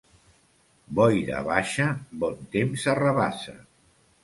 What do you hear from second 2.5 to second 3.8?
temps arrabassa.